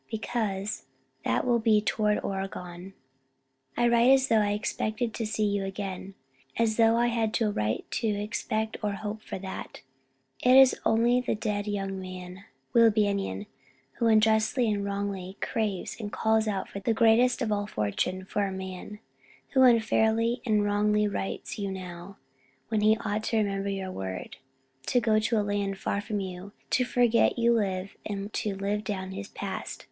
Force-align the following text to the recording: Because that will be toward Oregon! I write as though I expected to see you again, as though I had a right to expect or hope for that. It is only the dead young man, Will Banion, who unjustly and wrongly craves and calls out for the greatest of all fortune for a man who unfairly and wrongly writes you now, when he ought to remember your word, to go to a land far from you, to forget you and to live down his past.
Because 0.09 0.85
that 1.23 1.45
will 1.45 1.59
be 1.59 1.79
toward 1.79 2.19
Oregon! 2.23 2.95
I 3.77 3.87
write 3.87 4.09
as 4.09 4.29
though 4.29 4.39
I 4.41 4.53
expected 4.53 5.13
to 5.13 5.27
see 5.27 5.45
you 5.45 5.63
again, 5.63 6.15
as 6.57 6.77
though 6.77 6.97
I 6.97 7.05
had 7.09 7.39
a 7.39 7.51
right 7.51 7.85
to 7.91 8.07
expect 8.07 8.77
or 8.83 8.93
hope 8.93 9.21
for 9.21 9.37
that. 9.37 9.81
It 10.41 10.55
is 10.57 10.75
only 10.87 11.21
the 11.21 11.35
dead 11.35 11.67
young 11.67 11.99
man, 11.99 12.45
Will 12.73 12.89
Banion, 12.89 13.45
who 13.99 14.07
unjustly 14.07 14.71
and 14.71 14.83
wrongly 14.83 15.37
craves 15.39 15.95
and 15.99 16.11
calls 16.11 16.47
out 16.47 16.67
for 16.67 16.79
the 16.79 16.95
greatest 16.95 17.43
of 17.43 17.51
all 17.51 17.67
fortune 17.67 18.25
for 18.25 18.47
a 18.47 18.51
man 18.51 18.97
who 19.49 19.61
unfairly 19.61 20.41
and 20.47 20.63
wrongly 20.65 21.07
writes 21.07 21.59
you 21.59 21.69
now, 21.69 22.17
when 22.69 22.81
he 22.81 22.97
ought 23.05 23.21
to 23.25 23.37
remember 23.37 23.69
your 23.69 23.91
word, 23.91 24.37
to 24.87 24.99
go 24.99 25.19
to 25.19 25.39
a 25.39 25.43
land 25.45 25.77
far 25.77 26.01
from 26.01 26.19
you, 26.19 26.53
to 26.71 26.85
forget 26.85 27.37
you 27.37 27.59
and 28.03 28.33
to 28.33 28.55
live 28.55 28.83
down 28.83 29.11
his 29.11 29.27
past. 29.27 29.79